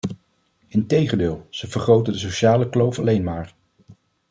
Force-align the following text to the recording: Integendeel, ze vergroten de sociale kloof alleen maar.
Integendeel, 0.67 1.47
ze 1.49 1.67
vergroten 1.67 2.13
de 2.13 2.19
sociale 2.19 2.69
kloof 2.69 2.99
alleen 2.99 3.23
maar. 3.23 3.55